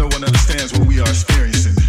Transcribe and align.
no 0.00 0.06
one 0.06 0.24
understands 0.24 0.72
what 0.72 0.88
we 0.88 0.98
are 0.98 1.10
experiencing. 1.10 1.79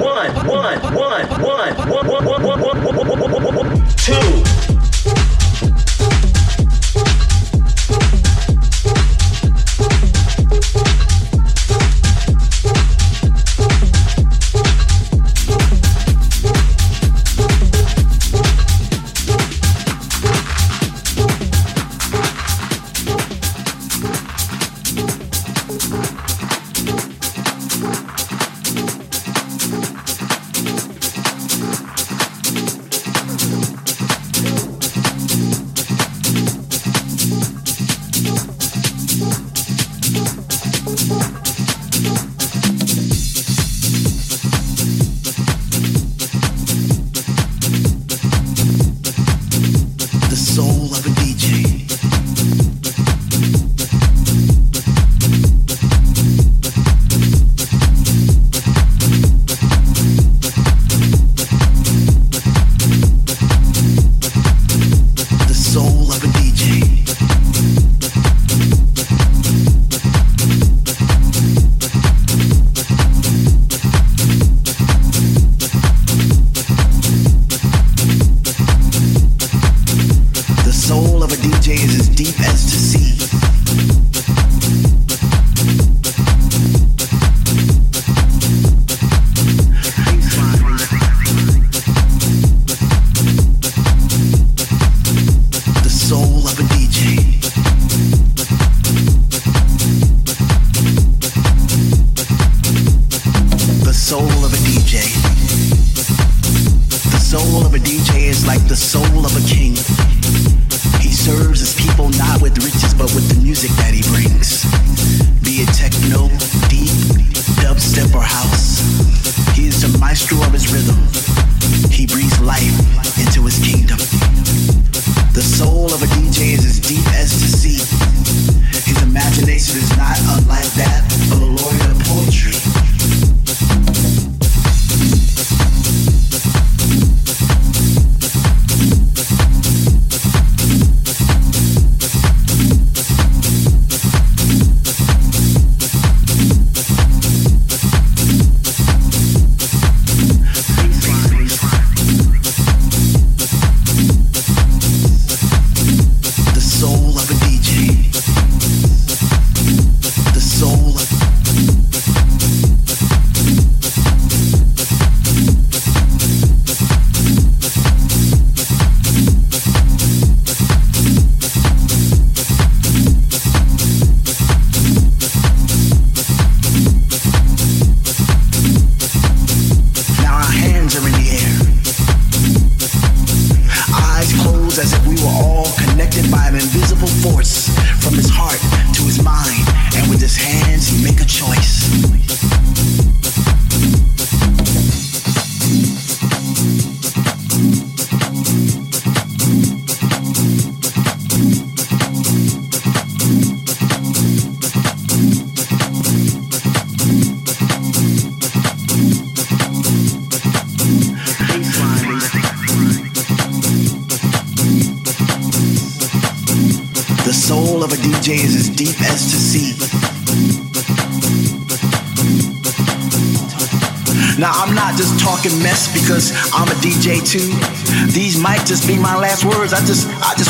one, 0.00 0.34
one, 0.46 0.80
one, 0.80 0.80
one, 0.80 1.26
one, 1.42 1.76
one, 1.86 2.24
one, 2.24 2.42
one, 2.42 3.08
one, 3.08 3.32
one, 3.32 3.42
one, 3.42 3.54
one, 3.54 3.86
two. 3.96 4.75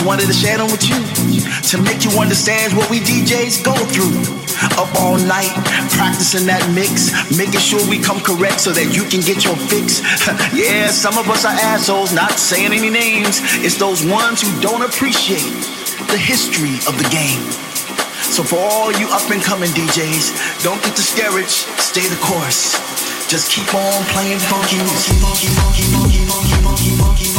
wanted 0.07 0.31
to 0.31 0.33
share 0.33 0.57
them 0.57 0.71
with 0.71 0.87
you 0.87 1.03
to 1.67 1.83
make 1.83 2.07
you 2.07 2.15
understand 2.15 2.73
what 2.79 2.89
we 2.89 3.03
DJs 3.03 3.67
go 3.67 3.75
through. 3.91 4.15
Up 4.79 4.89
all 5.03 5.19
night, 5.19 5.51
practicing 5.99 6.47
that 6.47 6.63
mix, 6.71 7.11
making 7.37 7.59
sure 7.59 7.83
we 7.91 7.99
come 7.99 8.23
correct 8.23 8.63
so 8.63 8.71
that 8.71 8.95
you 8.95 9.03
can 9.11 9.21
get 9.21 9.43
your 9.43 9.59
fix. 9.67 10.01
yeah, 10.55 10.89
some 10.95 11.19
of 11.19 11.29
us 11.29 11.45
are 11.45 11.59
assholes, 11.75 12.15
not 12.15 12.39
saying 12.39 12.71
any 12.73 12.89
names. 12.89 13.43
It's 13.67 13.77
those 13.77 14.07
ones 14.07 14.41
who 14.41 14.49
don't 14.63 14.87
appreciate 14.87 15.51
the 16.07 16.17
history 16.17 16.79
of 16.87 16.95
the 17.03 17.09
game. 17.11 17.43
So 18.31 18.47
for 18.47 18.63
all 18.63 18.95
you 18.95 19.11
up 19.11 19.27
and 19.35 19.43
coming 19.43 19.75
DJs, 19.75 20.63
don't 20.63 20.81
get 20.87 20.95
discouraged, 20.95 21.67
stay 21.83 22.07
the 22.07 22.21
course. 22.23 22.79
Just 23.27 23.51
keep 23.51 23.67
on 23.75 23.99
playing 24.15 24.39
funky. 24.39 24.79
funky, 24.79 25.19
funky, 25.19 25.51
funky, 25.51 26.23
funky, 26.31 26.55
funky, 26.63 26.91
funky, 26.95 27.27
funky. 27.27 27.36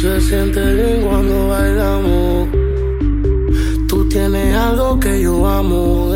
Se 0.00 0.20
siente 0.20 0.74
bien 0.74 1.02
cuando 1.02 1.48
bailamos. 1.48 2.48
Tú 3.88 4.08
tienes 4.08 4.54
algo 4.54 4.98
que 5.00 5.22
yo 5.22 5.46
amo. 5.46 6.10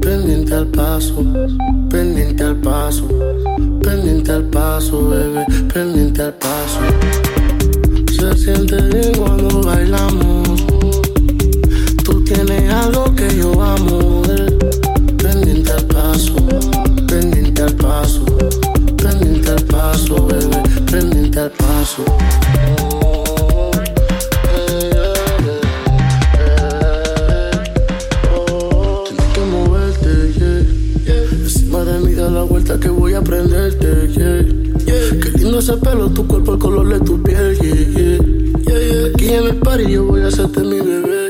Pendiente 0.00 0.54
al 0.54 0.66
paso, 0.68 1.24
pendiente 1.90 2.42
al 2.42 2.56
paso, 2.56 3.06
pendiente 3.82 4.32
al 4.32 4.44
paso, 4.44 5.08
bebé, 5.08 5.44
pendiente 5.72 6.22
al 6.22 6.34
paso. 6.34 6.80
Se 8.18 8.36
siente 8.36 8.76
bien 8.82 9.14
cuando 9.16 9.60
bailamos 9.62 10.35
que 13.28 13.36
yo 13.36 13.62
amo 13.62 14.22
él. 14.28 14.56
Pendiente 15.16 15.72
al 15.72 15.84
paso, 15.86 16.34
pendiente 17.06 17.62
al 17.62 17.74
paso, 17.74 18.24
pendiente 18.96 19.50
al 19.50 19.62
paso, 19.64 20.26
bebé, 20.26 20.62
pendiente 20.90 21.40
al 21.40 21.50
paso. 21.50 22.04
Tienes 29.04 29.32
que 29.34 29.40
moverte, 29.40 30.66
Encima 31.42 31.84
de 31.84 32.00
mí 32.00 32.12
da 32.14 32.30
la 32.30 32.42
vuelta 32.42 32.78
que 32.78 32.88
voy 32.88 33.14
a 33.14 33.22
prenderte, 33.22 34.08
yeah. 34.08 34.44
Qué 35.20 35.30
lindo 35.38 35.58
ese 35.58 35.76
pelo, 35.78 36.10
tu 36.10 36.26
cuerpo, 36.26 36.54
el 36.54 36.58
color 36.58 36.88
de 36.88 37.00
tu 37.00 37.22
piel. 37.22 37.56
Aquí 39.14 39.28
en 39.28 39.44
el 39.44 39.56
party 39.56 39.92
yo 39.92 40.04
voy 40.04 40.22
a 40.22 40.28
hacerte 40.28 40.60
mi 40.60 40.80
bebé. 40.80 41.25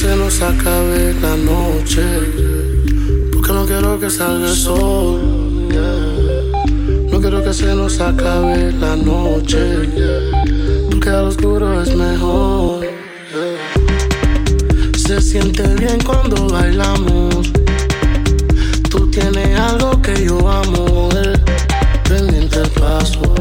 se 0.00 0.16
nos 0.16 0.40
acabe 0.40 1.14
la 1.20 1.36
noche. 1.36 2.02
Porque 3.32 3.52
no 3.52 3.66
quiero 3.66 4.00
que 4.00 4.08
salga 4.08 4.48
el 4.48 4.56
sol. 4.56 5.20
No 7.10 7.20
quiero 7.20 7.44
que 7.44 7.52
se 7.52 7.74
nos 7.74 8.00
acabe 8.00 8.72
la 8.72 8.96
noche. 8.96 9.60
Porque 10.88 11.10
al 11.10 11.26
oscuro 11.26 11.82
es 11.82 11.94
mejor. 11.94 12.86
Se 14.96 15.20
siente 15.20 15.64
bien 15.74 15.98
cuando 16.02 16.48
bailamos. 16.48 17.52
Tú 18.88 19.10
tienes 19.10 19.60
algo 19.60 20.00
que 20.00 20.24
yo 20.24 20.38
amo. 20.48 21.10
Pendiente 22.08 22.58
al 22.58 22.70
paso, 22.70 23.34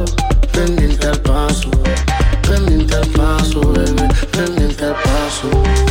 pendiente 0.51 1.07
al 1.07 1.21
paso, 1.21 1.71
pendiente 2.47 2.95
al 2.95 3.07
paso, 3.07 3.61
bebé, 3.71 4.07
pendiente 4.31 4.85
al 4.85 4.95
paso. 4.95 5.88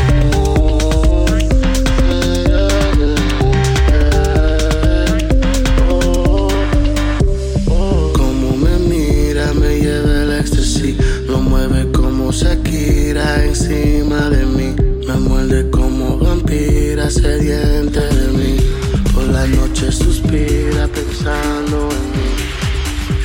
Por 19.13 19.25
la 19.25 19.47
noche 19.49 19.93
suspira 19.93 20.89
pensando 20.89 21.91
en 21.91 22.11
mí. 22.13 22.31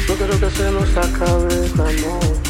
No 0.10 0.16
quiero 0.16 0.40
que 0.42 0.50
se 0.50 0.72
nos 0.72 0.90
acabe 0.98 1.70
la 1.78 1.86
noche. 1.86 2.43